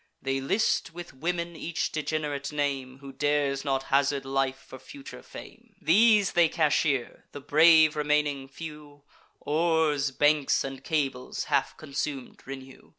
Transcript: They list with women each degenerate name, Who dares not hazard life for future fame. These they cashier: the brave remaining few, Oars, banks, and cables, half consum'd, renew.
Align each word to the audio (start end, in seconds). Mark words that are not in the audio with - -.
They 0.19 0.41
list 0.41 0.95
with 0.95 1.13
women 1.13 1.55
each 1.55 1.91
degenerate 1.91 2.51
name, 2.51 2.97
Who 3.01 3.13
dares 3.13 3.63
not 3.63 3.83
hazard 3.93 4.25
life 4.25 4.57
for 4.57 4.79
future 4.79 5.21
fame. 5.21 5.75
These 5.79 6.31
they 6.31 6.49
cashier: 6.49 7.25
the 7.33 7.39
brave 7.39 7.95
remaining 7.95 8.47
few, 8.47 9.03
Oars, 9.41 10.09
banks, 10.09 10.63
and 10.63 10.83
cables, 10.83 11.43
half 11.43 11.77
consum'd, 11.77 12.41
renew. 12.47 12.89